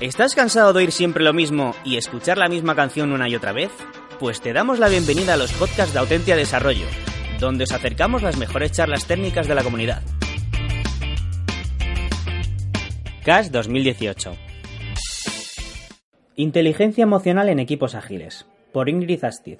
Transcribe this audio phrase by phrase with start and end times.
[0.00, 3.52] ¿Estás cansado de oír siempre lo mismo y escuchar la misma canción una y otra
[3.52, 3.70] vez?
[4.18, 6.86] Pues te damos la bienvenida a los podcasts de Autentia Desarrollo,
[7.38, 10.00] donde os acercamos las mejores charlas técnicas de la comunidad.
[13.26, 14.32] CAS 2018
[16.36, 19.58] Inteligencia emocional en equipos ágiles, por Ingrid Astiz.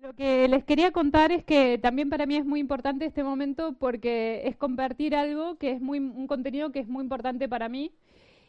[0.00, 3.74] Lo que les quería contar es que también para mí es muy importante este momento
[3.80, 7.90] porque es compartir algo que es un contenido que es muy importante para mí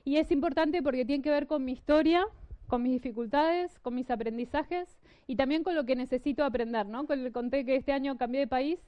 [0.04, 2.26] y es importante porque tiene que ver con mi historia,
[2.68, 7.06] con mis dificultades, con mis aprendizajes y también con lo que necesito aprender, ¿no?
[7.34, 8.80] Conté que este año cambié de país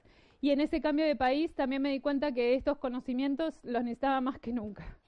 [0.42, 4.22] y en ese cambio de país también me di cuenta que estos conocimientos los necesitaba
[4.22, 5.00] más que nunca.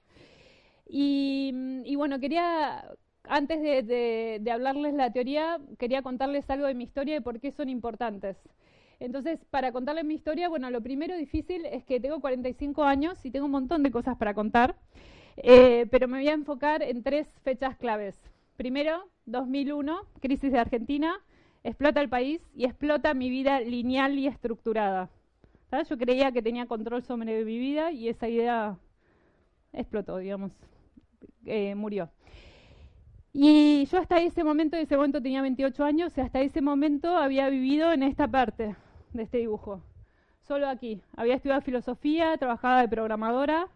[0.86, 1.52] Y,
[1.84, 2.84] y bueno, quería,
[3.24, 7.40] antes de, de, de hablarles la teoría, quería contarles algo de mi historia y por
[7.40, 8.36] qué son importantes.
[9.00, 13.30] Entonces, para contarles mi historia, bueno, lo primero difícil es que tengo 45 años y
[13.30, 14.76] tengo un montón de cosas para contar.
[15.42, 18.16] Eh, pero me voy a enfocar en tres fechas claves.
[18.56, 21.20] Primero, 2001, crisis de Argentina,
[21.62, 25.10] explota el país y explota mi vida lineal y estructurada.
[25.70, 25.88] ¿sabes?
[25.88, 28.76] Yo creía que tenía control sobre mi vida y esa idea
[29.72, 30.52] explotó, digamos,
[31.46, 32.10] eh, murió.
[33.32, 37.16] Y yo hasta ese momento, en ese momento tenía 28 años, y hasta ese momento
[37.16, 38.74] había vivido en esta parte
[39.12, 39.82] de este dibujo,
[40.42, 41.00] solo aquí.
[41.16, 43.68] Había estudiado filosofía, trabajaba de programadora,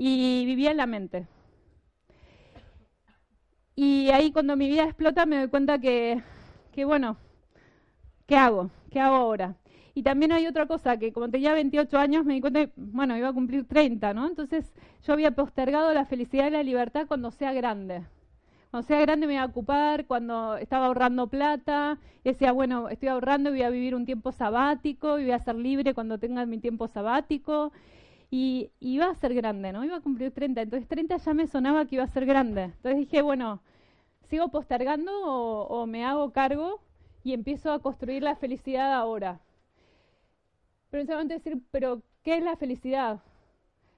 [0.00, 1.26] y vivía en la mente.
[3.74, 6.22] Y ahí cuando mi vida explota me doy cuenta que,
[6.72, 7.16] que bueno,
[8.26, 8.70] ¿qué hago?
[8.90, 9.56] ¿Qué hago ahora?
[9.94, 13.28] Y también hay otra cosa, que como tenía 28 años me di cuenta bueno, iba
[13.28, 14.28] a cumplir 30, ¿no?
[14.28, 14.72] Entonces
[15.04, 18.04] yo había postergado la felicidad y la libertad cuando sea grande.
[18.70, 23.50] Cuando sea grande me iba a ocupar, cuando estaba ahorrando plata, decía, bueno, estoy ahorrando,
[23.50, 27.72] voy a vivir un tiempo sabático, voy a ser libre cuando tenga mi tiempo sabático
[28.30, 29.84] y iba a ser grande, ¿no?
[29.84, 32.64] Iba a cumplir 30, entonces 30 ya me sonaba que iba a ser grande.
[32.64, 33.62] Entonces dije, bueno,
[34.28, 36.80] ¿sigo postergando o, me hago cargo
[37.24, 39.40] y empiezo a construir la felicidad ahora?
[40.90, 43.20] Pero decir, pero ¿qué es la felicidad?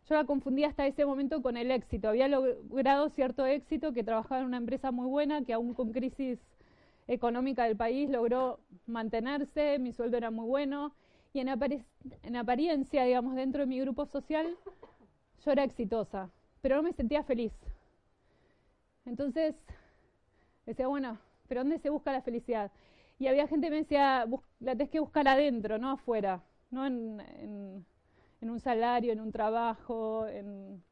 [0.08, 2.08] Yo la confundía hasta ese momento con el éxito.
[2.08, 6.38] Había logrado cierto éxito, que trabajaba en una empresa muy buena, que aún con crisis
[7.06, 10.94] económica del país logró mantenerse, mi sueldo era muy bueno,
[11.32, 14.56] y en, en, apariencia, digamos, dentro de mi grupo social,
[15.44, 16.30] yo era exitosa,
[16.60, 17.52] pero no me sentía feliz.
[19.04, 19.54] Entonces,
[20.66, 21.18] decía, bueno,
[21.48, 22.70] pero ¿dónde se busca la felicidad?
[23.18, 24.26] Y había gente que me decía,
[24.60, 27.86] la tenés que buscar adentro, no afuera, no en, en,
[28.40, 30.82] en un salario, en un trabajo, en,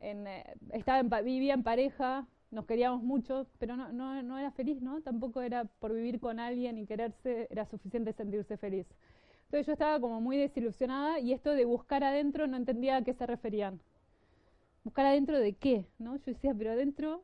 [0.00, 5.02] eh, estaba en, vivía en pareja, nos queríamos mucho, pero no, era feliz, ¿no?
[5.02, 8.86] Tampoco era por vivir con alguien y quererse, era suficiente sentirse feliz.
[9.46, 13.12] Entonces yo estaba como muy desilusionada y esto de buscar adentro no entendía a qué
[13.12, 13.80] se referían.
[14.84, 15.86] ¿Buscar adentro de qué?
[15.98, 16.16] ¿no?
[16.16, 17.22] Yo decía, pero adentro,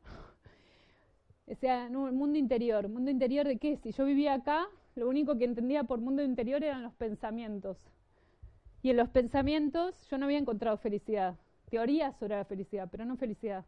[1.47, 2.87] o sea, no, el mundo interior.
[2.89, 3.77] ¿Mundo interior de qué?
[3.77, 7.77] Si yo vivía acá, lo único que entendía por mundo interior eran los pensamientos.
[8.83, 11.35] Y en los pensamientos yo no había encontrado felicidad.
[11.69, 13.65] Teorías sobre la felicidad, pero no felicidad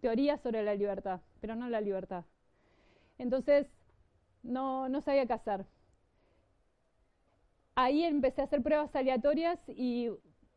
[0.00, 2.24] teorías sobre la libertad, pero no la libertad.
[3.18, 3.66] Entonces,
[4.42, 5.66] no, no sabía qué hacer.
[7.74, 10.10] Ahí empecé a hacer pruebas aleatorias y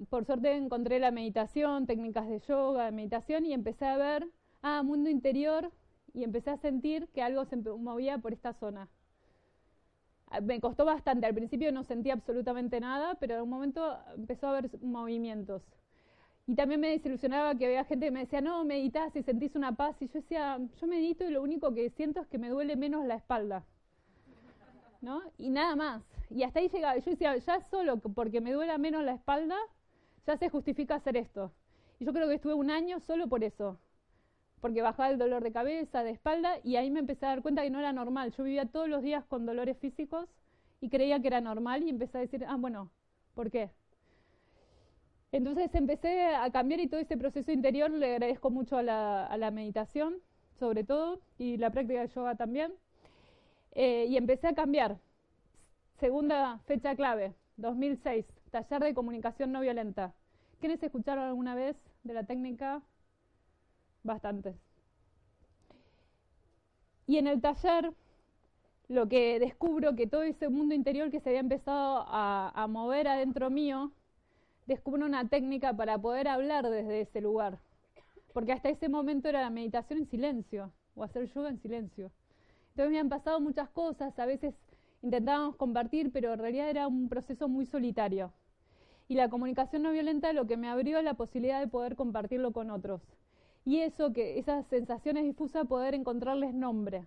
[0.10, 4.28] por suerte encontré la meditación, técnicas de yoga, de meditación y empecé a ver,
[4.62, 5.72] ah, mundo interior
[6.14, 8.90] y empecé a sentir que algo se movía por esta zona.
[10.28, 14.48] Ah, me costó bastante, al principio no sentía absolutamente nada, pero en un momento empezó
[14.48, 15.64] a haber movimientos.
[16.46, 19.76] Y también me desilusionaba que había gente que me decía, no, meditas y sentís una
[19.76, 19.96] paz.
[20.02, 23.06] Y yo decía, yo medito y lo único que siento es que me duele menos
[23.06, 23.64] la espalda.
[25.02, 25.22] ¿No?
[25.38, 26.04] Y nada más.
[26.30, 26.98] Y hasta ahí llegaba.
[26.98, 29.58] Yo decía, ya solo porque me duela menos la espalda,
[30.28, 31.54] ya se justifica hacer esto.
[32.00, 33.80] Y yo creo que estuve un año solo por eso.
[34.60, 37.64] Porque bajaba el dolor de cabeza, de espalda, y ahí me empecé a dar cuenta
[37.64, 38.32] que no era normal.
[38.32, 40.30] Yo vivía todos los días con dolores físicos
[40.82, 42.90] y creía que era normal y empecé a decir, ah, bueno,
[43.34, 43.72] ¿por qué?
[45.34, 49.36] Entonces empecé a cambiar y todo ese proceso interior le agradezco mucho a la, a
[49.36, 50.22] la meditación,
[50.60, 52.72] sobre todo, y la práctica de yoga también.
[53.74, 55.00] Eh, y empecé a cambiar.
[56.00, 60.14] Segunda fecha clave, 2006, taller de comunicación no violenta.
[60.62, 62.82] ¿Quiénes escucharon alguna vez de la técnica
[64.04, 64.56] bastantes.
[67.08, 67.94] Y en el taller
[68.88, 73.08] lo que descubro que todo ese mundo interior que se había empezado a, a mover
[73.08, 73.92] adentro mío,
[74.66, 77.60] descubro una técnica para poder hablar desde ese lugar.
[78.34, 82.12] Porque hasta ese momento era la meditación en silencio o hacer yoga en silencio.
[82.70, 84.56] Entonces me han pasado muchas cosas, a veces
[85.02, 88.34] intentábamos compartir, pero en realidad era un proceso muy solitario.
[89.08, 92.72] Y la comunicación no violenta lo que me abrió la posibilidad de poder compartirlo con
[92.72, 93.02] otros.
[93.66, 97.06] Y eso, que esas sensaciones difusas, poder encontrarles nombre.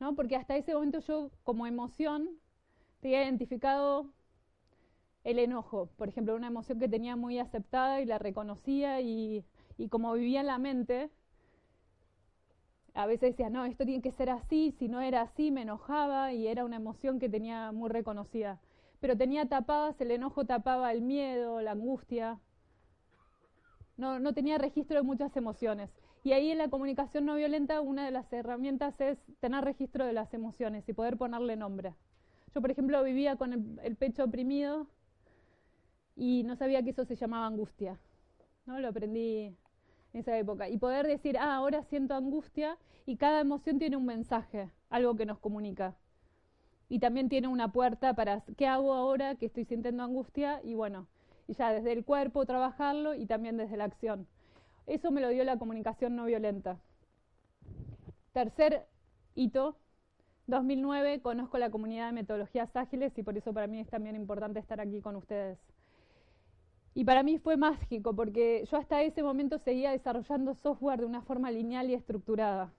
[0.00, 0.14] ¿no?
[0.14, 2.28] Porque hasta ese momento yo, como emoción,
[3.00, 4.10] tenía identificado
[5.26, 9.44] el enojo, por ejemplo, una emoción que tenía muy aceptada y la reconocía y,
[9.76, 11.10] y como vivía en la mente,
[12.94, 16.32] a veces decía, no, esto tiene que ser así, si no era así me enojaba
[16.32, 18.60] y era una emoción que tenía muy reconocida.
[19.00, 22.38] Pero tenía tapadas, el enojo tapaba el miedo, la angustia.
[23.96, 25.90] No, no tenía registro de muchas emociones.
[26.22, 30.12] Y ahí en la comunicación no violenta una de las herramientas es tener registro de
[30.12, 31.94] las emociones y poder ponerle nombre.
[32.54, 34.86] Yo, por ejemplo, vivía con el, el pecho oprimido
[36.16, 37.98] y no sabía que eso se llamaba angustia.
[38.64, 38.80] ¿no?
[38.80, 39.54] Lo aprendí
[40.12, 40.68] en esa época.
[40.68, 45.26] Y poder decir, ah, ahora siento angustia y cada emoción tiene un mensaje, algo que
[45.26, 45.94] nos comunica.
[46.88, 50.60] Y también tiene una puerta para, ¿qué hago ahora que estoy sintiendo angustia?
[50.64, 51.06] Y bueno,
[51.46, 54.26] y ya desde el cuerpo trabajarlo y también desde la acción.
[54.86, 56.78] Eso me lo dio la comunicación no violenta.
[58.32, 58.86] Tercer
[59.34, 59.76] hito,
[60.46, 64.60] 2009, conozco la comunidad de metodologías ágiles y por eso para mí es también importante
[64.60, 65.58] estar aquí con ustedes.
[66.96, 71.20] Y para mí fue mágico porque yo hasta ese momento seguía desarrollando software de una
[71.20, 72.72] forma lineal y estructurada.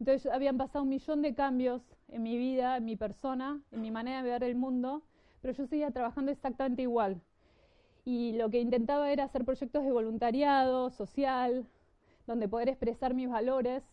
[0.00, 3.90] Entonces habían pasado un millón de cambios en mi vida, en mi persona, en mi
[3.90, 5.02] manera de ver el mundo,
[5.42, 7.20] pero yo seguía trabajando exactamente igual.
[8.06, 11.66] Y lo que intentaba era hacer proyectos de voluntariado, social,
[12.26, 13.84] donde poder expresar mis valores,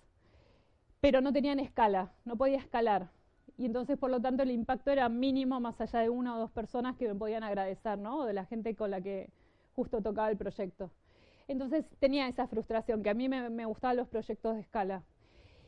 [1.01, 3.09] pero no tenían escala, no podía escalar.
[3.57, 6.51] Y entonces, por lo tanto, el impacto era mínimo más allá de una o dos
[6.51, 8.24] personas que me podían agradecer, ¿no?
[8.24, 9.30] De la gente con la que
[9.75, 10.91] justo tocaba el proyecto.
[11.47, 15.03] Entonces tenía esa frustración, que a mí me, gustaban los proyectos de escala.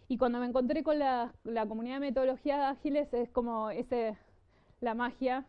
[0.07, 4.17] Y cuando me encontré con la, la comunidad de metodología ágiles es como ese,
[4.81, 5.45] la magia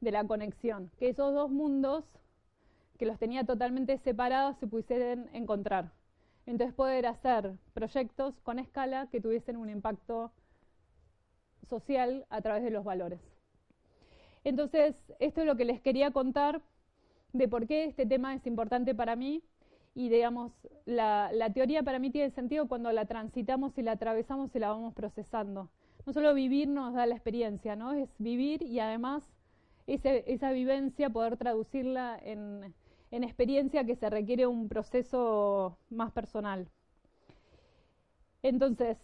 [0.00, 2.04] de la conexión, que esos dos mundos
[2.98, 5.92] que los tenía totalmente separados se pudiesen encontrar.
[6.46, 10.32] Entonces poder hacer proyectos con escala que tuviesen un impacto
[11.68, 13.20] social a través de los valores.
[14.44, 16.62] Entonces, esto es lo que les quería contar
[17.38, 19.42] de por qué este tema es importante para mí
[19.94, 20.52] y digamos,
[20.84, 24.94] la, teoría para mí tiene sentido cuando la transitamos y la atravesamos y la vamos
[24.94, 25.70] procesando.
[26.04, 27.92] No solo vivir nos da la experiencia, ¿no?
[27.92, 29.24] Es vivir y además
[29.86, 32.74] esa vivencia poder traducirla en
[33.10, 36.68] experiencia que se requiere un proceso más personal.
[38.42, 38.98] Entonces,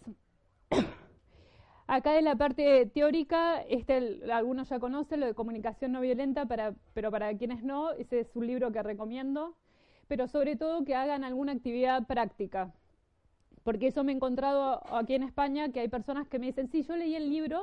[1.95, 7.11] Acá en la parte teórica, este, algunos ya conocen lo de comunicación no violenta, pero
[7.11, 9.55] para quienes no, ese es un libro que recomiendo,
[10.07, 12.73] pero sobre todo que hagan alguna actividad práctica,
[13.63, 16.81] porque eso me he encontrado aquí en España, que hay personas que me dicen, sí,
[16.81, 17.61] yo leí el libro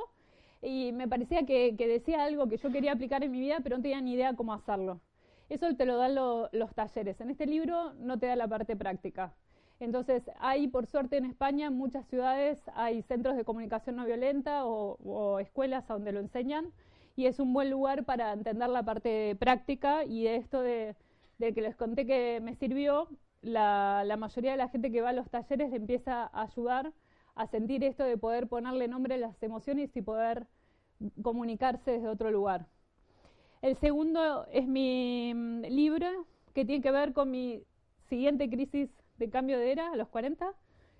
[0.61, 3.83] y me parecía que, decía algo que yo quería aplicar en mi vida, pero no
[3.83, 5.01] tenía ni idea cómo hacerlo.
[5.49, 7.19] Eso te lo dan lo, los talleres.
[7.19, 9.33] En este libro no te da la parte práctica.
[9.81, 14.63] Entonces, hay, por suerte, en España, en muchas ciudades hay centros de comunicación no violenta
[14.65, 16.71] o, o escuelas a donde lo enseñan
[17.15, 20.95] y es un buen lugar para entender la parte práctica y de esto de,
[21.39, 23.07] que les conté que me sirvió,
[23.41, 26.93] la, la, mayoría de la gente que va a los talleres le empieza a ayudar
[27.33, 30.45] a sentir esto de poder ponerle nombre a las emociones y poder
[31.23, 32.67] comunicarse desde otro lugar.
[33.63, 36.07] El segundo es mi mm, libro
[36.53, 37.63] que tiene que ver con mi
[38.09, 40.53] siguiente crisis de cambio de era a los 40,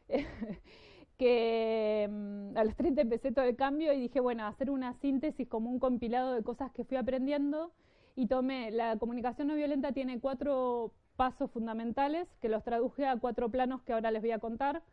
[1.18, 5.48] que um, a los 30 empecé todo el cambio y dije, bueno, hacer una síntesis
[5.48, 7.72] como un compilado de cosas que fui aprendiendo
[8.16, 13.50] y tomé, la comunicación no violenta tiene cuatro pasos fundamentales que los traduje a cuatro
[13.50, 14.84] planos que ahora les voy a contar.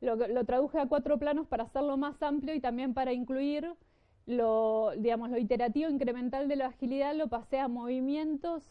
[0.00, 3.72] Lo, lo traduje a cuatro planos para hacerlo más amplio y también para incluir
[4.26, 8.62] lo, digamos, lo iterativo incremental de la agilidad, lo pasé a movimientos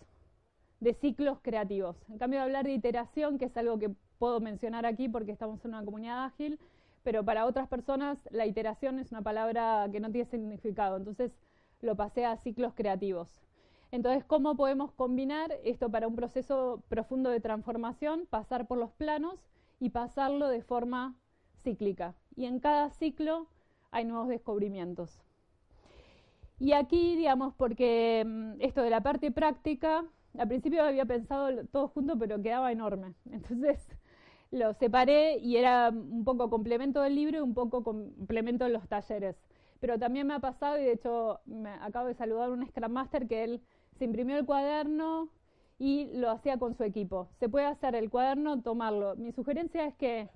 [0.85, 1.97] de ciclos creativos.
[2.09, 3.89] En cambio de hablar de iteración, que es algo que
[4.19, 6.59] puedo mencionar aquí porque estamos en una comunidad ágil,
[7.01, 11.31] pero para otras personas la iteración es una palabra que no tiene significado, entonces
[11.81, 13.41] lo pasé a ciclos creativos.
[13.91, 18.27] Entonces, ¿cómo podemos combinar esto para un proceso profundo de transformación?
[18.29, 19.39] Pasar por los planos
[19.79, 21.15] y pasarlo de forma
[21.63, 22.13] cíclica.
[22.35, 23.47] Y en cada ciclo
[23.89, 25.23] hay nuevos descubrimientos.
[26.59, 30.05] Y aquí, digamos, porque mm, esto de la parte práctica
[30.37, 33.13] al principio había pensado todo junto, pero quedaba enorme.
[33.31, 33.87] Entonces
[34.51, 38.87] lo separé y era un poco complemento del libro y un poco complemento de los
[38.87, 39.35] talleres.
[39.79, 41.39] Pero también me ha pasado, y de hecho
[41.81, 43.61] acabo de saludar a un Scrum Master que él
[43.97, 45.29] se imprimió el cuaderno
[45.77, 47.27] y lo hacía con su equipo.
[47.39, 49.15] Se puede hacer el cuaderno, tomarlo.
[49.17, 50.29] Mi sugerencia es que,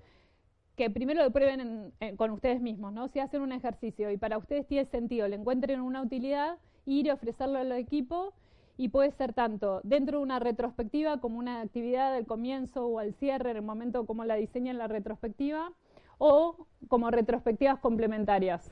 [0.76, 3.08] que primero lo prueben con ustedes mismos, ¿no?
[3.08, 7.12] Si hacen un ejercicio y para ustedes tiene sentido, le encuentren una utilidad, ir y
[7.12, 8.34] ofrecerlo al equipo
[8.80, 13.14] y puede ser tanto dentro de una retrospectiva como una actividad del comienzo o al
[13.14, 15.74] cierre, en el momento como la diseñan la retrospectiva,
[16.18, 18.72] o como retrospectivas complementarias.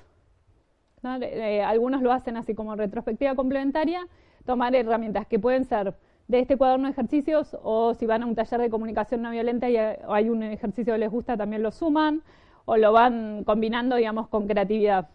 [1.03, 4.07] Algunos lo hacen así como retrospectiva complementaria,
[4.45, 5.93] tomar herramientas que pueden ser
[6.29, 9.69] de este cuaderno de ejercicios o si van a un taller de comunicación no violenta
[9.69, 12.23] y hay un ejercicio que les gusta, también lo suman
[12.63, 15.09] o lo van combinando, digamos, con creatividad.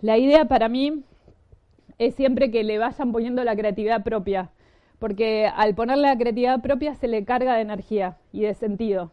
[0.00, 1.02] La idea para mí
[1.98, 4.50] es siempre que le vayan poniendo la creatividad propia,
[5.00, 9.10] porque al ponerle la creatividad propia se le carga de energía y de sentido.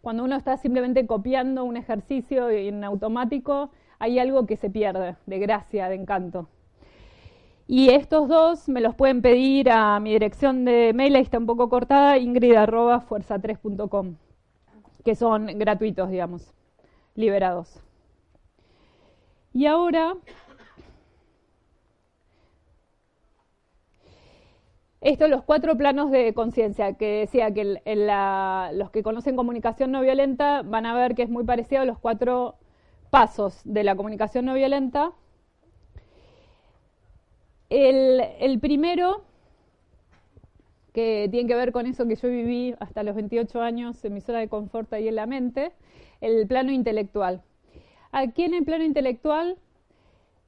[0.00, 3.68] Cuando uno está simplemente copiando un ejercicio en automático,
[3.98, 6.48] hay algo que se pierde, de gracia, de encanto.
[7.66, 11.46] Y estos dos me los pueden pedir a mi dirección de mail, ahí está un
[11.46, 14.14] poco cortada, ingrid.fuerza3.com,
[15.04, 16.54] que son gratuitos, digamos,
[17.16, 17.85] liberados.
[19.56, 20.12] Y ahora,
[25.00, 27.80] estos los cuatro planos de conciencia, que decía que
[28.74, 31.98] los que conocen comunicación no violenta van a ver que es muy parecido a los
[31.98, 32.56] cuatro
[33.08, 35.12] pasos de la comunicación no violenta.
[37.70, 39.22] El, el, primero,
[40.92, 44.20] que tiene que ver con eso que yo viví hasta los 28 años en mi
[44.20, 45.72] zona de confort ahí en la mente,
[46.20, 47.42] el plano intelectual.
[48.12, 49.56] Aquí en el plano intelectual,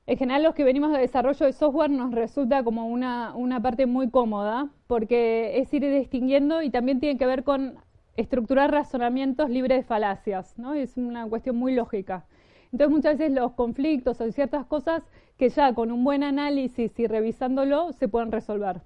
[0.06, 4.10] en general los que venimos de desarrollo de software nos resulta como una, parte muy
[4.10, 7.76] cómoda, porque es ir distinguiendo y también tiene que ver con
[8.16, 10.74] estructurar razonamientos libres de falacias, ¿no?
[10.74, 12.24] Es una cuestión muy lógica.
[12.72, 15.02] Entonces muchas veces los conflictos o ciertas cosas
[15.36, 18.80] que ya con un buen análisis y revisándolo se pueden resolver.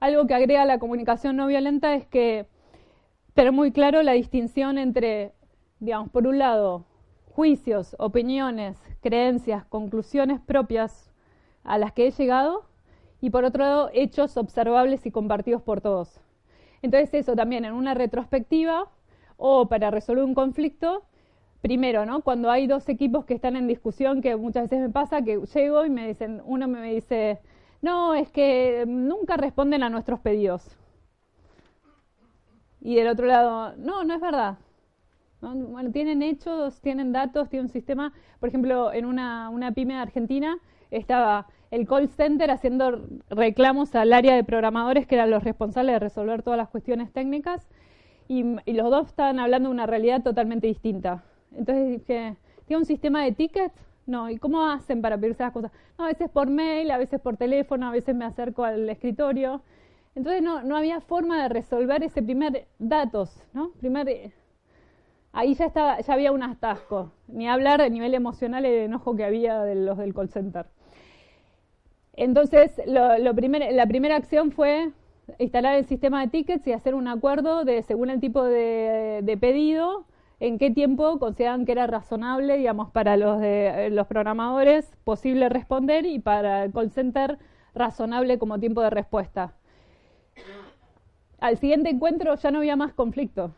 [0.00, 2.46] Algo que agrega la comunicación no violenta es que
[3.34, 5.32] tener muy claro la distinción entre,
[5.80, 6.84] digamos, por un lado,
[7.38, 11.12] juicios, opiniones, creencias, conclusiones propias
[11.62, 12.64] a las que he llegado
[13.20, 16.20] y por otro lado hechos observables y compartidos por todos.
[16.82, 18.88] Entonces eso también en una retrospectiva
[19.36, 21.04] o para resolver un conflicto,
[21.60, 22.22] primero, ¿no?
[22.22, 25.84] Cuando hay dos equipos que están en discusión, que muchas veces me pasa que llego
[25.84, 27.38] y me dicen, uno me dice,
[27.82, 30.76] no, es que nunca responden a nuestros pedidos.
[32.80, 34.58] Y del otro lado, no, no es verdad.
[35.40, 38.12] Bueno, tienen hechos, tienen datos, tienen un sistema.
[38.40, 40.58] Por ejemplo, en una, una pyme argentina
[40.90, 45.98] estaba el call center haciendo reclamos al área de programadores que eran los responsables de
[45.98, 47.68] resolver todas las cuestiones técnicas
[48.26, 48.42] y,
[48.72, 51.24] los dos estaban hablando de una realidad totalmente distinta.
[51.56, 53.74] Entonces dije, ¿tiene un sistema de tickets?
[54.06, 55.72] No, ¿y cómo hacen para pedirse las cosas?
[55.98, 59.62] No, a veces por mail, a veces por teléfono, a veces me acerco al escritorio.
[60.14, 63.70] Entonces no, no había forma de resolver ese primer datos, ¿no?
[63.80, 64.32] Primer
[65.32, 69.24] ahí ya, estaba, ya había un atasco, ni hablar a nivel emocional el enojo que
[69.24, 70.66] había de los del call center.
[72.14, 73.32] Entonces, lo, la
[73.86, 74.92] primera acción fue
[75.38, 80.06] instalar el sistema de tickets y hacer un acuerdo de, según el tipo de, pedido,
[80.40, 86.06] en qué tiempo consideraban que era razonable, digamos, para los, de, los programadores posible responder
[86.06, 87.38] y para el call center
[87.74, 89.52] razonable como tiempo de respuesta.
[91.40, 93.52] Al siguiente encuentro ya no había más conflicto.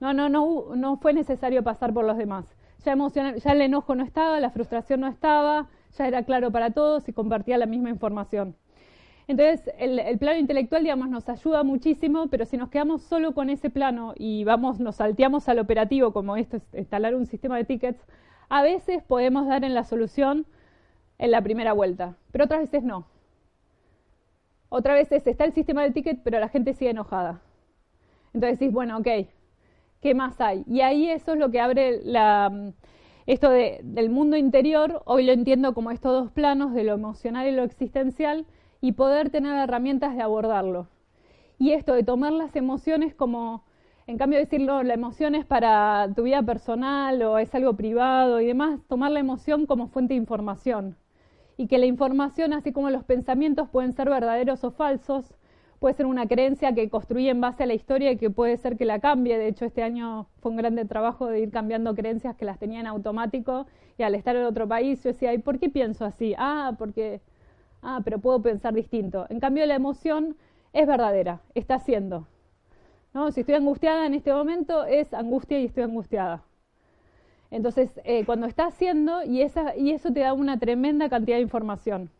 [0.00, 2.44] No, no, no, fue necesario pasar por los demás.
[2.84, 7.08] Ya, ya el enojo no estaba, la frustración no estaba, ya era claro para todos
[7.08, 8.54] y compartía la misma información.
[9.28, 13.70] Entonces, el, plano intelectual, digamos, nos ayuda muchísimo, pero si nos quedamos solo con ese
[13.70, 18.06] plano y vamos, nos salteamos al operativo, como esto es instalar un sistema de tickets,
[18.48, 20.46] a veces podemos dar en la solución
[21.18, 23.06] en la primera vuelta, pero otras veces no.
[24.68, 27.40] Otras veces está el sistema de tickets, pero la gente sigue enojada.
[28.32, 29.08] Entonces decís, bueno, ok,
[30.00, 30.64] ¿qué más hay?
[30.66, 32.72] Y ahí eso es lo que abre la,
[33.26, 37.52] esto del mundo interior, hoy lo entiendo como estos dos planos, de lo emocional y
[37.52, 38.46] lo existencial,
[38.80, 40.86] y poder tener herramientas de abordarlo.
[41.58, 43.64] Y esto de tomar las emociones como,
[44.06, 48.40] en cambio de decirlo, la emoción es para tu vida personal o es algo privado
[48.40, 50.96] y demás, tomar la emoción como fuente de información.
[51.56, 55.34] Y que la información, así como los pensamientos, pueden ser verdaderos o falsos,
[55.78, 58.76] puede ser una creencia que construí en base a la historia y que puede ser
[58.76, 59.38] que la cambie.
[59.38, 62.80] De hecho, este año fue un grande trabajo de ir cambiando creencias que las tenía
[62.80, 63.66] en automático
[63.98, 66.34] y al estar en otro país yo decía, ¿y por qué pienso así?
[66.38, 67.20] Ah, porque,
[67.82, 69.26] ah, pero puedo pensar distinto.
[69.28, 70.36] En cambio, la emoción
[70.72, 72.26] es verdadera, está siendo.
[73.14, 73.30] ¿no?
[73.32, 76.42] Si estoy angustiada en este momento, es angustia y estoy angustiada.
[77.50, 81.42] Entonces, eh, cuando está haciendo, y, esa, y eso te da una tremenda cantidad de
[81.42, 82.10] información.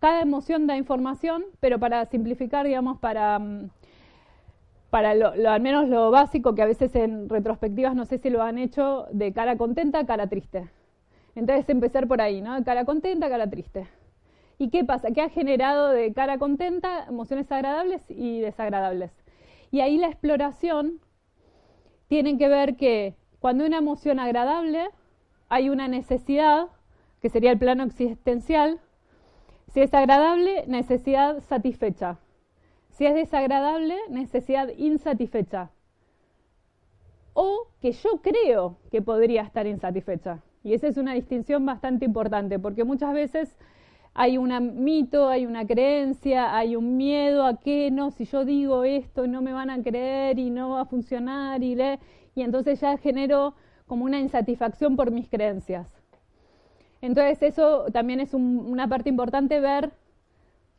[0.00, 3.70] Cada emoción da información, pero para simplificar, digamos, para, mm,
[4.90, 8.42] para lo, al menos lo básico, que a veces en retrospectivas no sé si lo
[8.42, 10.68] han hecho, de cara contenta, cara triste.
[11.34, 12.62] Entonces empezar por ahí, ¿no?
[12.64, 13.86] Cara contenta, cara triste.
[14.58, 15.10] ¿Y qué pasa?
[15.12, 19.12] ¿Qué ha generado de cara contenta emociones agradables y desagradables?
[19.70, 21.00] Y ahí la exploración
[22.08, 24.88] tiene que ver que cuando una emoción agradable
[25.48, 26.66] hay una necesidad,
[27.22, 28.80] que sería el plano existencial,
[29.72, 32.18] si es agradable, necesidad satisfecha.
[32.90, 35.70] Si es desagradable, necesidad insatisfecha.
[37.32, 40.40] O que yo creo que podría estar insatisfecha.
[40.64, 43.56] Y esa es una distinción bastante importante, porque muchas veces
[44.12, 48.82] hay un mito, hay una creencia, hay un miedo a que no, si yo digo
[48.84, 52.00] esto no me van a creer y no va a funcionar y, le,
[52.34, 53.54] y entonces ya genero
[53.86, 55.99] como una insatisfacción por mis creencias.
[57.02, 59.90] Entonces eso también es una parte importante ver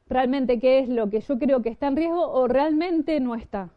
[0.08, 3.70] realmente qué es lo que yo creo que está en riesgo o realmente no está.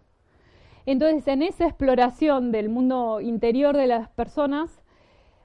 [0.86, 4.82] Entonces en esa exploración del mundo interior de las personas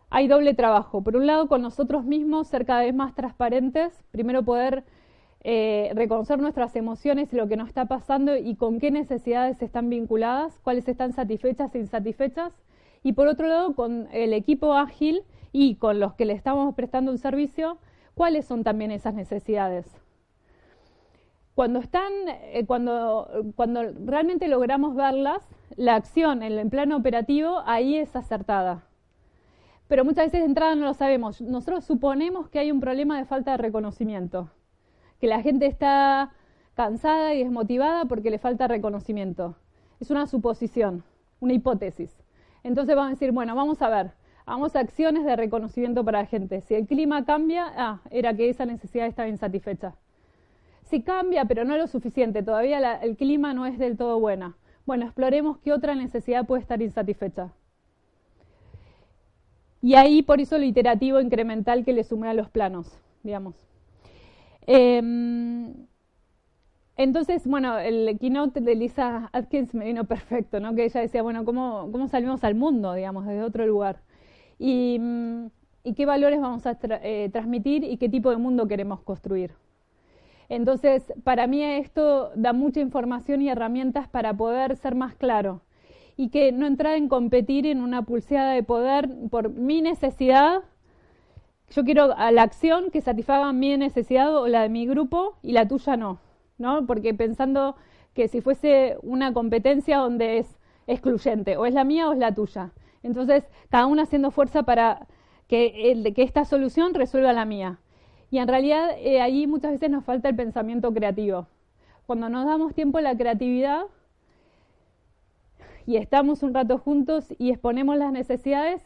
[0.10, 1.02] hay doble trabajo.
[1.02, 4.84] Por un lado, con nosotros mismos ser cada vez más transparentes, primero poder
[5.42, 9.90] eh, reconocer nuestras emociones y lo que nos está pasando y con qué necesidades están
[9.90, 12.52] vinculadas, cuáles están satisfechas e insatisfechas.
[13.04, 17.12] Y por otro lado, con el equipo ágil y con los que le estamos prestando
[17.12, 17.78] un servicio,
[18.16, 19.86] cuáles son también esas necesidades.
[21.56, 25.42] Cuando están, eh, cuando, cuando realmente logramos verlas,
[25.76, 28.84] la acción en el plano operativo ahí es acertada.
[29.88, 31.42] Pero muchas veces de entrada no lo sabemos.
[31.42, 34.50] Nosotros suponemos que hay un problema de falta de reconocimiento,
[35.20, 36.32] que la gente está
[36.76, 39.56] cansada y desmotivada porque le falta reconocimiento.
[40.00, 41.04] Es una suposición,
[41.40, 42.16] una hipótesis.
[42.64, 44.12] Entonces vamos a decir, bueno, vamos a ver,
[44.50, 46.62] Hagamos acciones de reconocimiento para la gente.
[46.62, 49.94] Si el clima cambia, ah, era que esa necesidad estaba insatisfecha.
[50.86, 54.56] Si cambia, pero no lo suficiente, todavía el clima no es del todo buena.
[54.88, 57.54] Bueno, exploremos qué otra necesidad puede estar insatisfecha.
[59.84, 63.54] Y ahí por eso lo iterativo incremental que le sumé a los planos, digamos.
[64.66, 65.76] Em,
[66.98, 70.74] entonces, bueno, el keynote de Lisa Atkins me vino perfecto, ¿no?
[70.74, 74.09] Que ella decía, bueno, ¿cómo, cómo salimos al mundo, digamos, desde otro lugar?
[74.60, 75.48] Mm,
[75.84, 79.54] y, qué valores vamos a eh, transmitir y qué tipo de mundo queremos construir.
[80.50, 85.62] Entonces, para mí esto da mucha información y herramientas para poder ser más claro
[86.18, 90.64] y que no entrar en competir en una pulseada de poder por mi necesidad.
[91.70, 95.54] Yo quiero a la acción que satisfaga mi necesidad o la de mi grupo y
[95.54, 96.20] la tuya no,
[96.58, 96.86] ¿no?
[96.88, 97.76] Porque pensando
[98.16, 102.34] que si fuese una competencia donde es excluyente, o es la mía o es la
[102.34, 102.72] tuya.
[103.04, 105.08] Entonces, cada uno haciendo fuerza para
[105.48, 107.80] que, esta solución resuelva la mía.
[108.32, 111.48] Y en realidad eh, ahí muchas veces nos falta el pensamiento creativo.
[112.06, 113.84] Cuando nos damos tiempo a la creatividad
[115.86, 118.82] y estamos un rato juntos y exponemos las necesidades,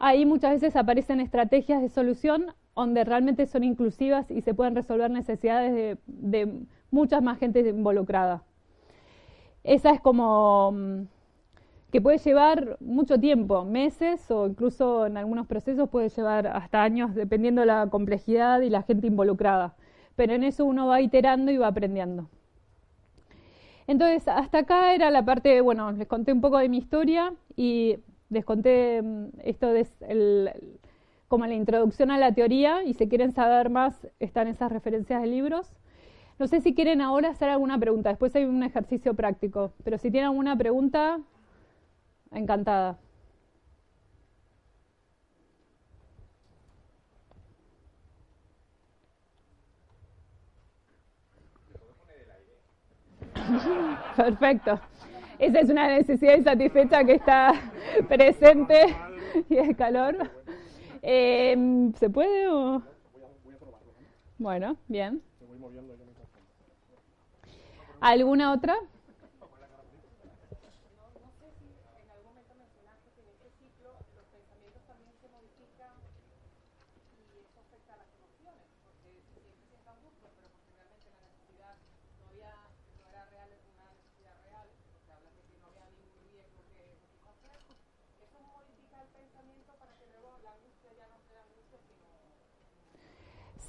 [0.00, 5.10] ahí muchas veces aparecen estrategias de solución donde realmente son inclusivas y se pueden resolver
[5.10, 6.52] necesidades de, de
[6.90, 8.42] muchas más gente involucrada.
[9.64, 11.02] Esa es como mm,
[11.96, 17.14] que puede llevar mucho tiempo, meses o incluso en algunos procesos puede llevar hasta años,
[17.14, 19.74] dependiendo de la complejidad y la gente involucrada.
[20.14, 22.28] Pero en eso uno va iterando y va aprendiendo.
[23.86, 27.96] Entonces, hasta acá era la parte, bueno, les conté un poco de mi historia y
[28.28, 29.86] les conté mm, esto de
[31.28, 35.28] como la introducción a la teoría y si quieren saber más están esas referencias de
[35.28, 35.72] libros.
[36.38, 40.10] No sé si quieren ahora hacer alguna pregunta, después hay un ejercicio práctico, pero si
[40.10, 41.20] tienen alguna pregunta,
[42.38, 42.98] encantada.
[54.16, 54.80] Perfecto.
[55.38, 57.52] Esa es una necesidad insatisfecha que está
[58.08, 58.96] presente
[59.48, 60.30] y el calor.
[61.02, 62.82] Eh, ¿Se puede o...?
[64.38, 65.22] Bueno, bien.
[68.00, 68.76] ¿Alguna otra?
[73.78, 73.92] pero
[80.50, 81.76] porque realmente la necesidad
[82.18, 82.54] todavía
[83.00, 83.50] no era real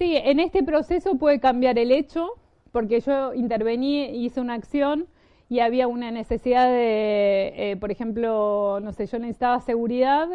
[0.07, 2.29] Sí, en este proceso puede cambiar el hecho,
[2.71, 5.05] porque yo intervení, hice una acción
[5.49, 10.29] y había una necesidad de, eh, por ejemplo, no sé, yo necesitaba seguridad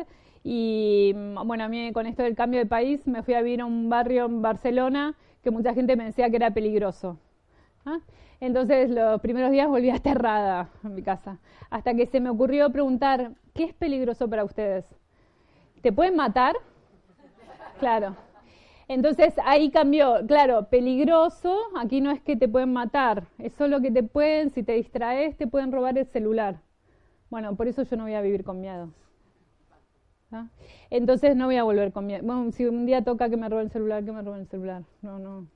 [0.44, 3.62] y mm, bueno, a mí con esto del cambio de país me fui a vivir
[3.62, 7.16] a un barrio en Barcelona que mucha gente me decía que era peligroso.
[7.86, 8.00] ¿ah?
[8.40, 11.38] Entonces los primeros días volví aterrada en mi casa,
[11.70, 14.84] hasta que se me ocurrió preguntar, ¿qué es peligroso para ustedes?
[15.80, 16.56] ¿Te pueden matar?
[17.80, 18.14] Claro.
[18.92, 23.90] Entonces ahí cambió, claro, peligroso, aquí no es que te pueden matar, es solo que
[23.90, 26.56] te pueden, si te distraes, te pueden robar el celular.
[27.30, 28.90] Bueno, por eso yo no voy a vivir con miedo.
[30.30, 30.46] ¿Ah?
[30.90, 32.22] Entonces no voy a volver con miedo.
[32.22, 34.82] Bueno, si un día toca que me roben el celular, que me roben el celular.
[35.00, 35.46] No, no.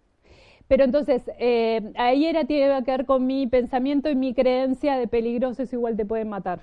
[0.67, 5.09] Pero entonces, eh, ahí era, tiene que ver con mi pensamiento y mi creencia de
[5.09, 6.61] peligroso es igual te pueden matar.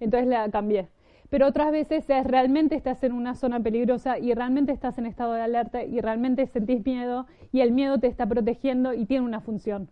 [0.00, 0.88] Entonces la cambié
[1.30, 5.32] pero otras veces es realmente estás en una zona peligrosa y realmente estás en estado
[5.32, 9.40] de alerta y realmente sentís miedo y el miedo te está protegiendo y tiene una
[9.40, 9.90] función.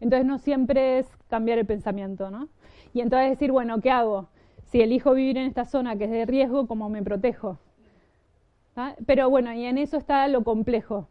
[0.00, 2.48] Entonces no siempre es cambiar el pensamiento, ¿no?
[2.94, 4.28] Y entonces decir, bueno, ¿qué hago?
[4.62, 7.58] Si elijo vivir en esta zona que es de riesgo, ¿cómo me protejo?
[8.76, 8.94] ¿Ah?
[9.04, 11.08] Pero bueno, y en eso está lo complejo.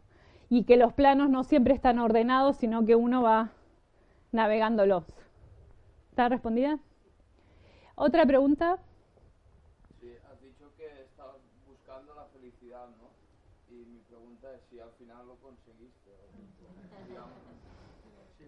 [0.48, 3.50] Y que los planos no siempre están ordenados, sino que uno va
[4.32, 5.04] navegándolos.
[6.08, 6.78] ¿Está respondida?
[7.94, 8.78] ¿Otra pregunta?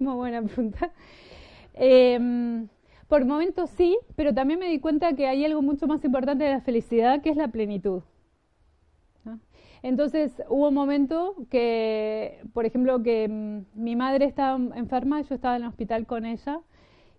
[0.00, 0.90] Muy buena pregunta.
[1.74, 2.68] Em,
[3.06, 6.50] por momentos sí, pero también me di cuenta que hay algo mucho más importante de
[6.50, 8.02] la felicidad, que es la plenitud.
[9.82, 15.56] Entonces hubo un momento que, por ejemplo, que mm, mi madre estaba enferma, yo estaba
[15.56, 16.60] en el hospital con ella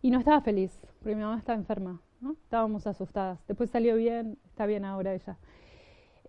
[0.01, 2.01] y no estaba feliz, porque mi mamá estaba enferma.
[2.19, 2.33] ¿no?
[2.33, 3.39] Estábamos asustadas.
[3.47, 5.37] Después salió bien, está bien ahora ella.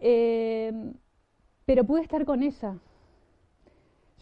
[0.00, 0.94] Em,
[1.66, 2.76] pero pude estar con ella,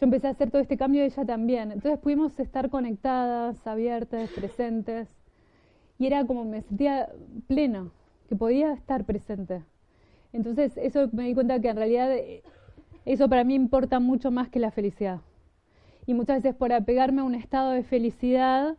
[0.01, 1.71] yo empecé a hacer todo este cambio y ella también.
[1.71, 5.07] Entonces pudimos estar conectadas, abiertas, presentes.
[5.99, 7.07] Y era como me sentía
[7.45, 7.91] pleno,
[8.27, 9.61] que podía estar presente.
[10.33, 12.41] Entonces eso me di cuenta que en realidad eh,
[13.05, 15.21] eso para mí importa mucho más que la felicidad.
[16.07, 18.77] Y muchas veces por apegarme a un estado de felicidad,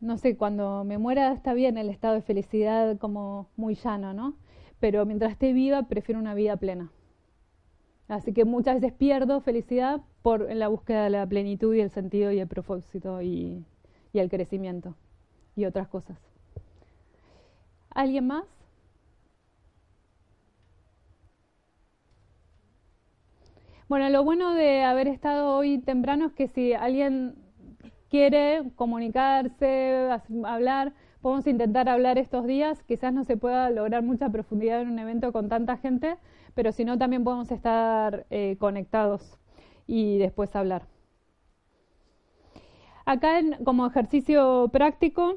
[0.00, 4.36] no sé, cuando me muera está bien el estado de felicidad como muy llano, ¿no?
[4.78, 6.92] Pero mientras esté viva, prefiero una vida plena.
[8.10, 11.90] Así que muchas veces pierdo felicidad por en la búsqueda de la plenitud y el
[11.90, 13.64] sentido y el propósito y,
[14.12, 14.96] y el crecimiento
[15.54, 16.18] y otras cosas.
[17.90, 18.44] ¿Alguien más?
[23.88, 27.36] Bueno, lo bueno de haber estado hoy temprano es que si alguien
[28.08, 30.08] quiere comunicarse,
[30.44, 32.82] hablar, podemos intentar hablar estos días.
[32.82, 36.16] Quizás no se pueda lograr mucha profundidad en un evento con tanta gente,
[36.54, 39.38] pero si no, también podemos estar eh, conectados
[39.86, 40.86] y después hablar.
[43.04, 45.36] Acá como ejercicio práctico,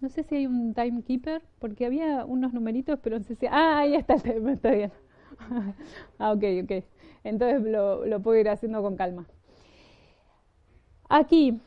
[0.00, 3.46] no sé si hay un timekeeper, porque había unos numeritos, pero no sé si...
[3.46, 4.92] Ah, ahí está el está bien.
[6.18, 6.84] ah, ok, ok.
[7.24, 9.26] Entonces lo, lo puedo ir haciendo con calma.
[11.08, 11.60] Aquí,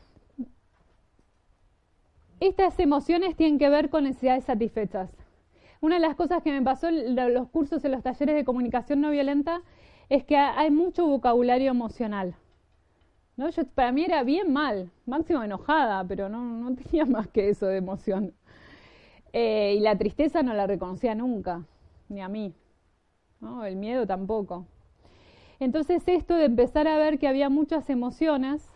[2.40, 5.08] estas emociones tienen que ver con necesidades satisfechas.
[5.80, 9.00] Una de las cosas que me pasó en los cursos, en los talleres de comunicación
[9.00, 9.62] no violenta,
[10.08, 12.34] es que hay mucho vocabulario emocional.
[13.36, 13.48] ¿no?
[13.74, 17.76] Para mí era bien mal, máximo enojada, pero no, no tenía más que eso de
[17.76, 18.34] emoción.
[19.32, 21.64] Eh, y la tristeza no la reconocía nunca,
[22.08, 22.52] ni a mí.
[23.40, 23.64] ¿no?
[23.64, 24.66] El miedo tampoco.
[25.60, 28.68] Entonces esto de empezar a ver que había muchas emociones,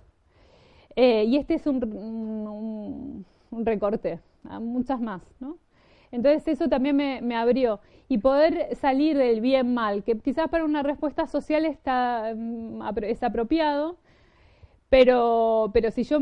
[0.97, 4.21] eh, y este es un, recorte,
[4.61, 5.57] muchas más, ¿no?
[6.13, 7.81] Entonces eso también me, abrió.
[8.09, 13.23] Y poder salir del bien mal, que quizás para una respuesta social está, mm, es
[13.23, 13.97] apropiado,
[14.91, 16.21] pero, pero si yo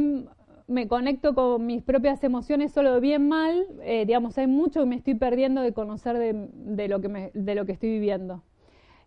[0.69, 4.97] me conecto con mis propias emociones solo bien mal, eh, digamos, hay mucho que me
[4.97, 8.43] estoy perdiendo de conocer de, lo, que de lo que estoy viviendo.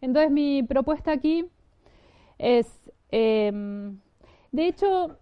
[0.01, 1.45] Entonces mi propuesta aquí
[2.37, 2.67] es,
[3.11, 3.99] em,
[4.51, 5.17] de hecho,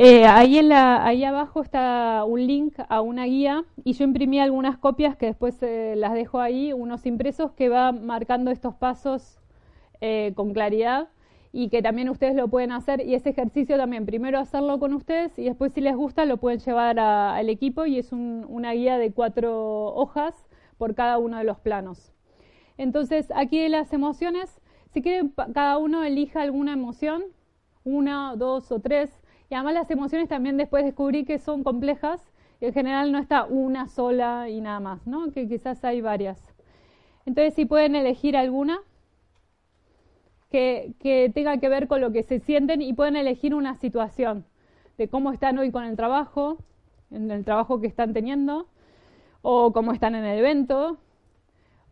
[0.00, 5.26] eh, ahí, abajo está un link a una guía y yo imprimí algunas copias que
[5.26, 9.40] después eh, las dejo ahí, unos impresos que va marcando estos pasos
[10.00, 11.08] eh, con claridad
[11.52, 15.36] y que también ustedes lo pueden hacer y ese ejercicio también primero hacerlo con ustedes
[15.36, 19.12] y después si les gusta lo pueden llevar al equipo y es una guía de
[19.12, 22.12] cuatro hojas por cada uno de los planos.
[22.76, 24.60] Entonces aquí de las emociones,
[24.92, 27.24] si quieren cada uno elija alguna emoción,
[27.82, 29.10] una, dos o tres,
[29.50, 32.22] y además las emociones también después descubrí que son complejas
[32.60, 35.30] En general no está una sola y nada más, ¿no?
[35.32, 36.54] Que quizás hay varias.
[37.26, 38.80] Entonces, si pueden elegir alguna
[40.50, 44.44] que, que tenga que ver con lo que se sienten y pueden elegir una situación
[44.96, 46.58] de cómo están hoy con el trabajo,
[47.10, 48.66] en el trabajo que están teniendo,
[49.42, 50.98] o cómo están en el evento,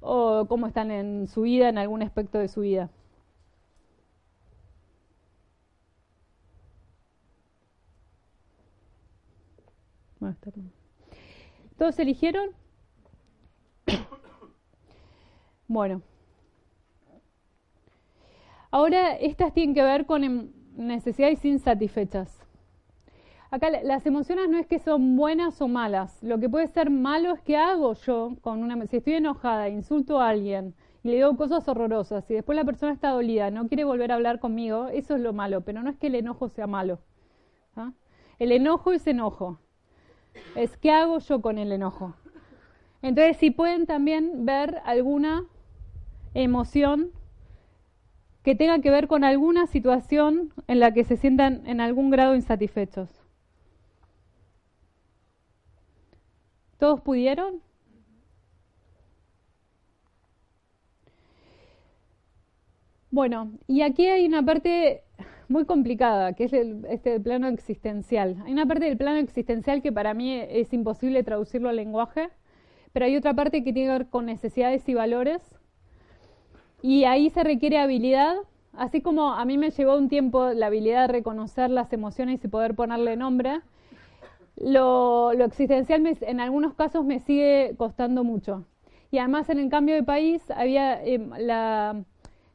[0.01, 2.90] o cómo están en su vida, en algún aspecto de su vida.
[11.79, 12.50] ¿Todos eligieron?
[15.68, 16.02] bueno.
[18.70, 22.42] Ahora, estas tienen que ver con em, necesidades insatisfechas.
[23.50, 26.22] Acá las emociones no es que son buenas o malas.
[26.22, 30.20] Lo que puede ser malo es que hago yo con una si estoy enojada, insulto
[30.20, 30.74] a alguien
[31.05, 34.16] y le digo cosas horrorosas y después la persona está dolida, no quiere volver a
[34.16, 36.98] hablar conmigo, eso es lo malo, pero no es que el enojo sea malo.
[37.76, 37.92] ¿ah?
[38.40, 39.61] El enojo es enojo.
[40.55, 42.14] Es qué hago yo con el enojo.
[43.03, 45.44] Entonces, si pueden también ver alguna
[46.35, 47.12] emoción
[48.42, 52.37] que tenga que ver con alguna situación en la que se sientan en algún grado
[52.37, 53.11] insatisfechos.
[56.79, 57.61] ¿Todos pudieron?
[63.11, 65.03] Bueno, y aquí hay una parte
[65.48, 68.37] muy complicada, que es el, este plano existencial.
[68.44, 72.28] Hay una parte del plano existencial que para mí es imposible traducirlo al lenguaje,
[72.92, 75.42] pero hay otra parte que tiene que ver con necesidades y valores.
[76.82, 78.37] Y ahí se requiere habilidad,
[78.72, 82.48] así como a mí me llevó un tiempo la habilidad de reconocer las emociones y
[82.48, 83.61] poder ponerle nombre,
[84.56, 88.64] lo, existencial en algunos casos me sigue costando mucho.
[89.11, 91.30] Y además en el cambio de país había em,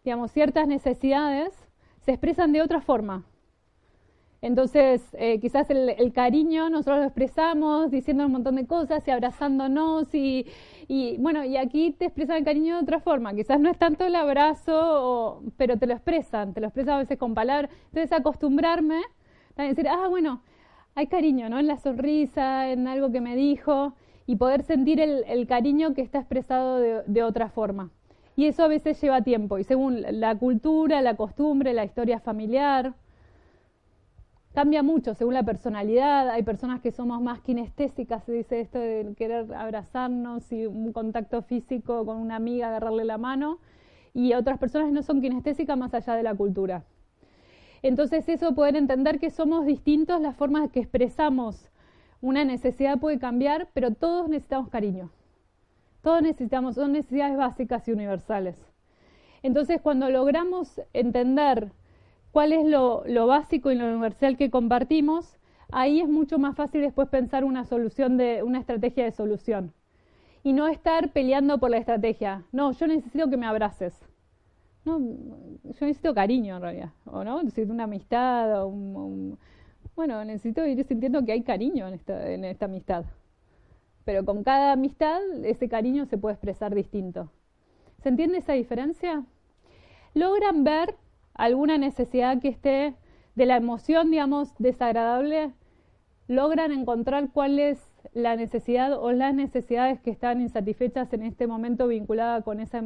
[0.04, 1.61] digamos, ciertas necesidades
[2.02, 3.24] se expresan de otra forma.
[4.42, 10.08] Entonces, eh, quizás el, cariño nosotros lo expresamos diciendo un montón de cosas y abrazándonos
[10.16, 10.48] y,
[11.20, 13.36] bueno, y aquí te expresan el cariño de otra forma.
[13.36, 17.20] Quizás no es tanto el abrazo, pero te lo expresan, te lo expresan a veces
[17.20, 17.72] con palabras.
[17.90, 19.02] Entonces, acostumbrarme
[19.58, 20.42] a decir, ah, bueno,
[20.96, 21.60] hay cariño, ¿no?
[21.60, 23.94] En la sonrisa, en algo que me dijo,
[24.26, 27.92] y poder sentir el, cariño que está expresado de, otra forma.
[28.36, 32.94] Y eso a veces lleva tiempo, y según la cultura, la costumbre, la historia familiar,
[34.54, 36.30] cambia mucho según la personalidad.
[36.30, 41.41] Hay personas que somos más kinestésicas, se dice esto de querer abrazarnos y un contacto
[41.41, 43.60] físico con una amiga, agarrarle la mano,
[44.13, 46.84] y otras personas no son kinestésicas más allá de la cultura.
[47.84, 51.70] Entonces eso poder entender que somos distintos, las formas que expresamos
[52.22, 55.10] una necesidad puede cambiar, pero todos necesitamos cariño.
[56.02, 58.56] Todos necesitamos, son necesidades básicas y universales.
[59.44, 61.72] Entonces cuando logramos entender
[62.32, 65.38] cuál es lo, básico y lo universal que compartimos,
[65.72, 69.74] ahí es mucho más fácil después pensar una solución de, una estrategia de solución.
[70.44, 72.44] Y no estar peleando por la estrategia.
[72.52, 73.94] No, yo necesito que me abraces.
[74.86, 77.44] No, yo necesito cariño en realidad, ¿o no?
[77.44, 78.74] Necesito una amistad, o
[79.96, 83.06] bueno, necesito ir sintiendo que hay cariño en esta amistad.
[84.06, 87.32] Pero con cada amistad ese cariño se puede expresar distinto.
[88.02, 89.24] ¿Se entiende esa diferencia?
[90.14, 90.96] ¿Logran ver
[91.34, 92.96] alguna necesidad que esté
[93.36, 95.54] de la emoción, digamos, desagradable?
[96.28, 101.88] ¿Logran encontrar cuál es la necesidad o las necesidades que están insatisfechas en este momento
[101.88, 102.84] vinculada con esa,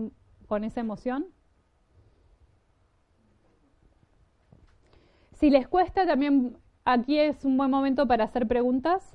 [0.48, 1.28] con esa emoción?
[5.34, 9.15] Si les cuesta, también aquí es un buen momento para hacer preguntas,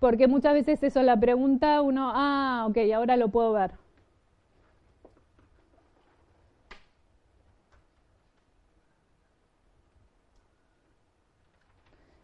[0.00, 3.72] porque muchas veces eso, la pregunta, uno, ah, ok, ahora lo puedo ver.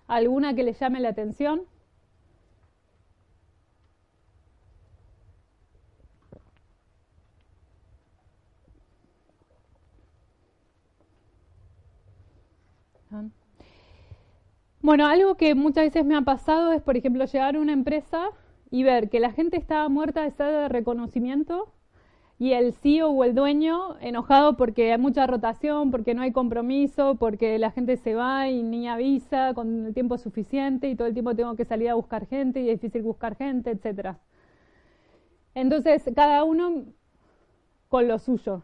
[0.08, 1.62] ¿Alguna que les llame la atención?
[14.82, 18.30] Bueno, algo que muchas veces me ha pasado es, por ejemplo, llegar a una empresa
[18.70, 21.72] y ver que la gente estaba muerta de estado de reconocimiento
[22.38, 27.16] y el CEO o el dueño enojado porque hay mucha rotación, porque no hay compromiso,
[27.16, 31.14] porque la gente se va y ni avisa con el tiempo suficiente y todo el
[31.14, 34.18] tiempo tengo que salir a buscar gente y es difícil buscar gente, etcétera.
[35.54, 36.86] Entonces, cada uno
[37.88, 38.62] con lo suyo.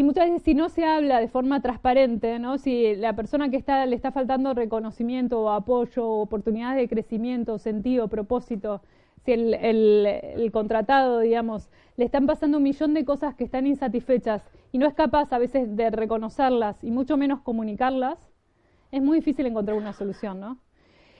[0.00, 2.56] Y muchas veces si no se habla de forma transparente, ¿no?
[2.56, 8.08] si la persona que está, le está faltando reconocimiento o apoyo, oportunidades de crecimiento, sentido,
[8.08, 8.80] propósito,
[9.26, 14.42] si el, el, contratado, digamos, le están pasando un millón de cosas que están insatisfechas
[14.72, 18.32] y no es capaz a veces de reconocerlas y mucho menos comunicarlas,
[18.92, 20.56] es muy difícil encontrar una solución, ¿no?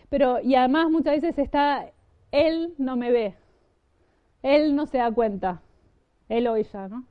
[0.08, 1.84] Pero, y además muchas veces está
[2.32, 3.34] él no me ve,
[4.42, 5.60] él no se da cuenta,
[6.30, 7.09] él o ella, ¿no?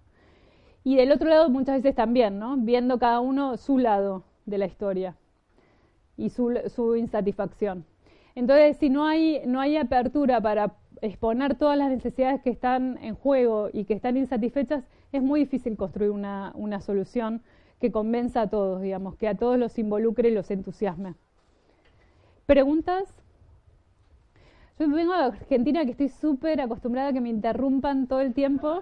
[0.84, 2.58] Y del otro lado muchas veces también, ¿no?
[2.58, 5.15] Viendo cada uno su lado de la historia
[6.18, 7.86] y su, su insatisfacción.
[8.36, 13.15] Entonces, si no hay, no hay apertura para exponer todas las necesidades que están en
[13.15, 17.42] juego y que están insatisfechas, es muy difícil construir una, una solución
[17.80, 21.15] que convenza a todos, digamos, que a todos los involucre y los entusiasme.
[22.46, 23.13] ¿Preguntas?
[24.78, 28.82] Yo vengo de Argentina que estoy súper acostumbrada a que me interrumpan todo el tiempo.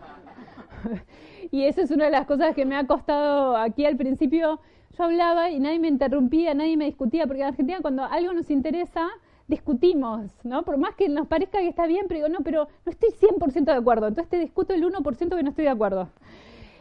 [1.51, 4.59] y eso es una de las cosas que me ha costado aquí al principio.
[4.97, 8.49] Yo hablaba y nadie me interrumpía, nadie me discutía, porque en Argentina cuando algo nos
[8.49, 9.09] interesa,
[9.47, 10.63] discutimos, ¿no?
[10.63, 13.65] Por más que nos parezca que está bien, pero digo, no, pero no estoy 100%
[13.65, 16.09] de acuerdo, entonces te discuto el 1% que no estoy de acuerdo.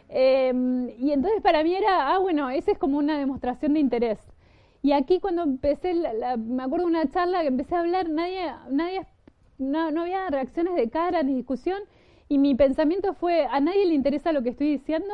[0.09, 4.19] Em, y entonces para mí era, ah, bueno, esa es como una demostración de interés.
[4.81, 5.93] Y aquí cuando empecé,
[6.37, 9.05] me acuerdo de una charla que empecé a hablar, nadie, nadie,
[9.57, 11.79] no, no había reacciones de cara ni discusión,
[12.29, 15.13] y mi pensamiento fue, a nadie le interesa lo que estoy diciendo,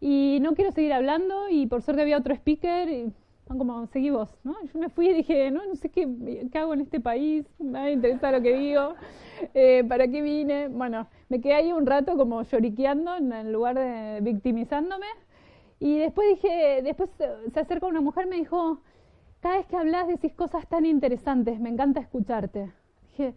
[0.00, 3.12] y no quiero seguir hablando, y por suerte había otro speaker, y
[3.56, 4.54] como, seguí vos, ¿no?
[4.72, 6.06] Yo me fui y dije, no, no sé qué,
[6.52, 8.94] qué hago en este país, nadie interesa lo que digo,
[9.54, 10.68] eh, ¿para qué vine?
[10.68, 15.06] Bueno, me quedé ahí un rato como lloriqueando en lugar de victimizándome.
[15.80, 17.08] Y después dije, después
[17.52, 18.80] se acerca una mujer y me dijo,
[19.40, 22.72] cada vez que hablas decís cosas tan interesantes, me encanta escucharte.
[23.10, 23.34] Dije,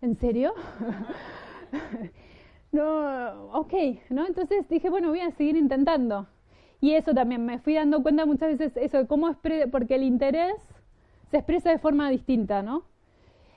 [0.00, 0.54] ¿en serio?
[2.72, 3.74] no, ok,
[4.10, 4.26] ¿no?
[4.26, 6.26] Entonces dije, bueno, voy a seguir intentando.
[6.80, 9.34] Y eso también, me fui dando cuenta muchas veces eso de cómo,
[9.70, 10.54] porque el interés
[11.30, 12.84] se expresa de forma distinta, ¿no?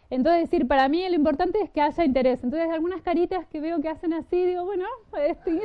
[0.10, 2.44] Entonces, decir, para mí lo importante es que haya interés.
[2.44, 4.86] Entonces, algunas caritas que veo que hacen así, digo, bueno,
[5.28, 5.60] este,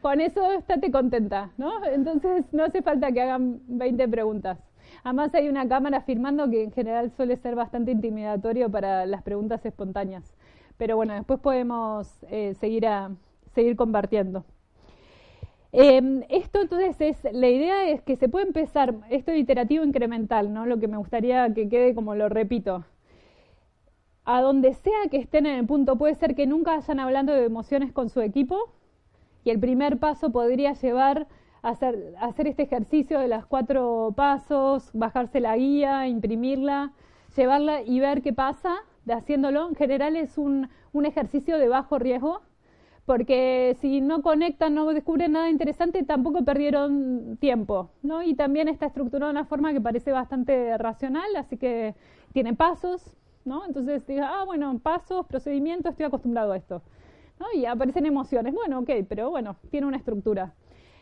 [0.00, 1.84] con eso estate contenta, ¿no?
[1.84, 4.58] Entonces, no hace falta que hagan 20 preguntas.
[5.04, 9.64] Además, hay una cámara firmando que en general suele ser bastante intimidatorio para las preguntas
[9.64, 10.34] espontáneas.
[10.76, 13.10] Pero bueno, después podemos eh, seguir, a,
[13.54, 14.44] seguir compartiendo.
[15.72, 20.64] Em, esto entonces es, la idea es que se puede empezar, esto iterativo incremental, ¿no?
[20.64, 22.84] Lo que me gustaría que quede como lo repito.
[24.24, 27.44] A donde sea que estén en el punto, puede ser que nunca vayan hablando de
[27.44, 28.70] emociones con su equipo
[29.44, 31.26] y el primer paso podría llevar
[31.62, 36.92] a hacer, hacer este ejercicio de los cuatro pasos, bajarse la guía, imprimirla,
[37.36, 38.76] llevarla y ver qué pasa
[39.14, 39.68] haciéndolo.
[39.68, 42.42] En general es un, un ejercicio de bajo riesgo,
[43.06, 48.22] porque si no conectan, no descubren nada interesante, tampoco perdieron tiempo, ¿no?
[48.22, 51.94] Y también está estructurado de una forma que parece bastante racional, así que
[52.32, 53.14] tiene pasos,
[53.44, 53.64] ¿no?
[53.64, 56.82] Entonces diga, ah, bueno, pasos, procedimientos, estoy acostumbrado a esto,
[57.38, 57.46] ¿no?
[57.54, 60.52] Y aparecen emociones, bueno, ok, pero bueno, tiene una estructura.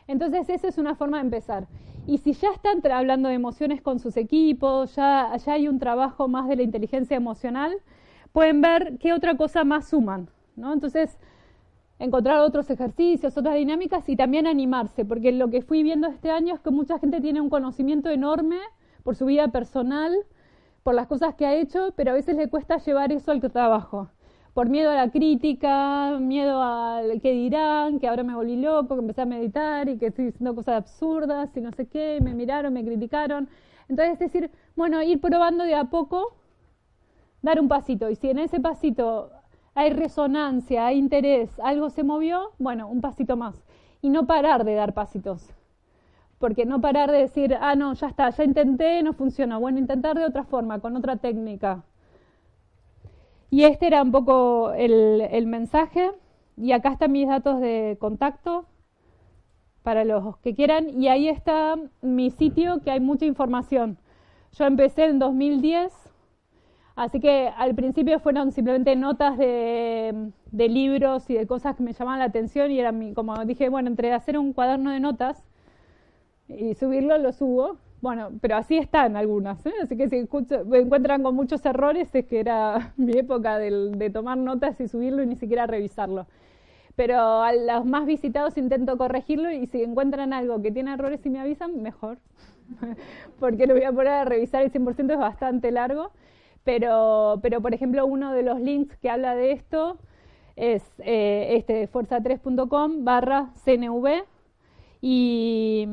[0.07, 1.67] Entonces esa es una forma de empezar.
[2.07, 6.29] Y si ya están hablando de emociones con sus equipos, ya, ya hay un trabajo
[6.29, 7.73] más de la inteligencia emocional,
[8.35, 10.73] pueden ver qué otra cosa más suman, ¿no?
[10.73, 11.17] Entonces,
[12.01, 16.53] encontrar otros ejercicios, otras dinámicas y también animarse, porque lo que fui viendo este año
[16.53, 18.59] es que mucha gente tiene un conocimiento enorme
[19.05, 20.13] por su vida personal,
[20.83, 24.11] por las cosas que ha hecho, pero a veces le cuesta llevar eso al trabajo,
[24.53, 29.01] por miedo a la crítica, miedo al que dirán, que ahora me volví loco, que
[29.01, 32.73] empecé a meditar y que estoy diciendo cosas absurdas y no sé qué, me miraron,
[32.73, 33.49] me criticaron.
[33.89, 36.35] Entonces, es decir, bueno, ir probando de a poco,
[37.45, 39.31] dar un pasito, y si en ese pasito
[39.75, 43.63] hay resonancia, hay interés, algo se movió, bueno, un pasito más.
[44.01, 45.53] Y no parar de dar pasitos.
[46.39, 49.61] Porque no parar de decir, ah, no, ya está, ya intenté, no funcionó.
[49.61, 51.85] Bueno, intentar de otra forma, con otra técnica.
[53.51, 56.11] Y este era un poco el, el mensaje.
[56.57, 58.67] Y acá están mis datos de contacto
[59.83, 60.91] para los que quieran.
[61.01, 63.99] Y ahí está mi sitio, que hay mucha información.
[64.53, 66.04] Yo empecé en 2010
[66.97, 72.21] Así que al principio fueron simplemente notas de, libros y de cosas que me llamaban
[72.21, 75.43] la atención y era mi, como dije, bueno, entre hacer un cuaderno de notas
[76.49, 77.79] y subirlo, lo subo.
[78.01, 79.73] Bueno, pero así están algunas, ¿eh?
[79.83, 80.29] así que si
[80.67, 85.23] me encuentran con muchos errores es que era mi época de, tomar notas y subirlo
[85.23, 86.27] y ni siquiera revisarlo.
[86.97, 91.31] Pero a los más visitados intento corregirlo y si encuentran algo que tiene errores y
[91.31, 92.19] me avisan, mejor,
[93.41, 96.13] porque lo voy a poner a revisar el 100% es bastante largo.
[96.65, 99.99] Pero, pero, por ejemplo, uno de los links que habla de esto
[100.57, 104.25] es eh, este fuerza3.com barra CNV
[105.07, 105.87] y,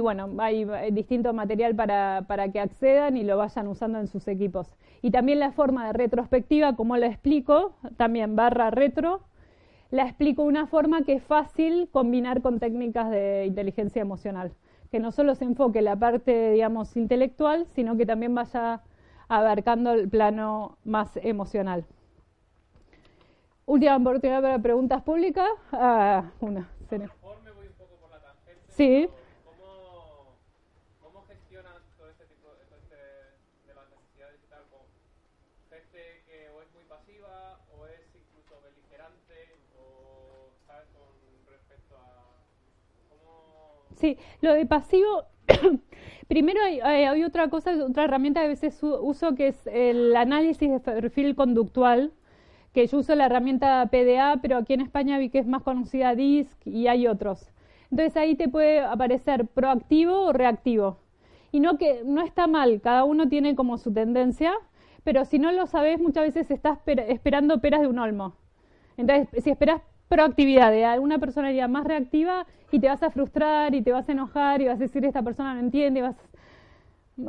[0.00, 4.76] bueno, hay, distinto material para, para, que accedan y lo vayan usando en sus equipos.
[5.02, 9.22] Y también la forma de retrospectiva, como la explico, también barra retro,
[9.90, 14.52] la explico una forma que es fácil combinar con técnicas de inteligencia emocional,
[14.92, 18.82] que no solo se enfoque la parte, digamos, intelectual, sino que también vaya
[19.28, 21.84] abarcando el plano más emocional.
[23.66, 25.48] Última oportunidad para preguntas públicas.
[25.72, 26.68] Ah, una.
[26.90, 26.96] Me
[27.52, 28.64] voy un poco por la tangente.
[28.68, 29.08] Sí.
[29.44, 30.38] ¿Cómo,
[31.02, 34.80] cómo gestionas todo este tipo este, de las necesidades y tal con
[35.68, 42.40] gente que o es muy pasiva o es incluso beligerante o sabes con respecto a
[43.10, 45.26] cómo Sí, lo de pasivo.
[46.28, 50.80] Primero hay, otra cosa, otra herramienta que a veces uso que es el análisis de
[50.80, 52.12] perfil conductual,
[52.74, 56.14] que yo uso la herramienta PDA, pero aquí en España vi que es más conocida
[56.14, 57.50] DISC y hay otros.
[57.90, 60.98] Entonces ahí te puede aparecer proactivo o reactivo.
[61.50, 64.52] Y no que no está mal, cada uno tiene como su tendencia,
[65.04, 68.34] pero si no lo sabes, muchas veces estás per- esperando peras de un olmo.
[68.98, 73.82] Entonces, si esperas proactividad de alguna personalidad más reactiva y te vas a frustrar y
[73.82, 76.16] te vas a enojar y vas a decir esta persona no entiende, vas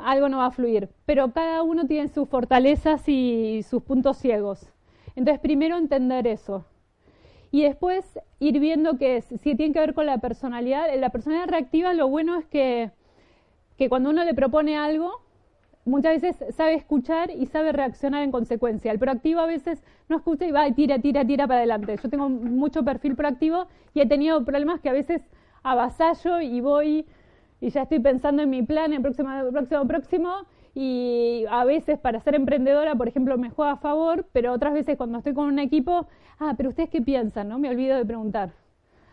[0.02, 0.90] algo no va a fluir.
[1.06, 4.70] Pero cada uno tiene sus fortalezas y sus puntos ciegos.
[5.16, 6.66] Entonces, primero entender eso.
[7.52, 10.88] Y después ir viendo que es- si tiene que ver con la personalidad.
[11.00, 12.92] La personalidad reactiva lo bueno es que,
[13.78, 15.22] que cuando uno le propone algo,
[15.90, 18.92] muchas veces sabe escuchar y sabe reaccionar en consecuencia.
[18.92, 21.98] El proactivo a veces no escucha y va y tira, tira, tira para adelante.
[22.02, 25.22] Yo tengo mucho perfil proactivo y he tenido problemas que a veces
[25.64, 27.06] avasallo y voy
[27.62, 30.36] y ya estoy pensando en mi plan, en próximo, próximo, próximo.
[30.76, 34.98] Y a veces para ser emprendedora, por ejemplo, me juega a favor, pero otras veces
[34.98, 36.08] cuando estoy con un equipo,
[36.40, 37.60] ah, pero ustedes qué piensan, ¿no?
[37.60, 38.52] Me olvido de preguntar.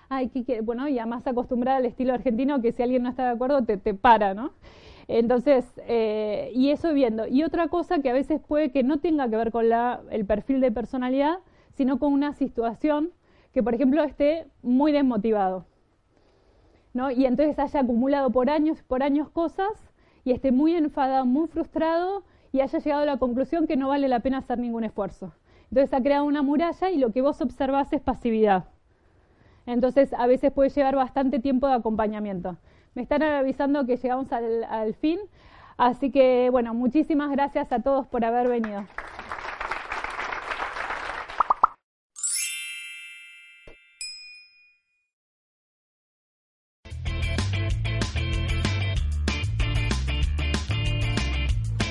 [0.09, 0.61] Ay, ¿qué, qué?
[0.61, 3.77] bueno, ya más acostumbrada al estilo argentino que si alguien no está de acuerdo te,
[3.77, 4.53] te para, ¿no?
[5.09, 7.27] Entonces, eh, y eso viendo.
[7.27, 10.27] Y otra cosa que a veces puede que no tenga que ver con la, el
[10.27, 11.39] perfil de personalidad,
[11.75, 13.11] sino con una situación
[13.53, 15.65] que, por ejemplo, esté muy desmotivado.
[16.97, 17.11] ¿no?
[17.11, 19.69] Y entonces haya acumulado por años, por años cosas
[20.25, 24.09] y esté muy enfadado, muy frustrado y haya llegado a la conclusión que no vale
[24.09, 25.33] la pena hacer ningún esfuerzo.
[25.71, 28.65] Entonces ha creado una muralla y lo que vos observás es pasividad.
[29.67, 32.57] Entonces a veces puede llevar bastante tiempo de acompañamiento.
[32.97, 35.19] Me están avisando que llegamos al, fin,
[35.77, 38.87] así que bueno, muchísimas gracias a todos por haber venido.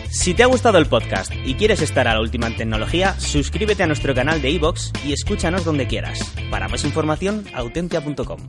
[0.09, 3.83] Si te ha gustado el podcast y quieres estar a la última en tecnología, suscríbete
[3.83, 6.33] a nuestro canal de iVoox y escúchanos donde quieras.
[6.49, 8.39] Para más información, autentia.com.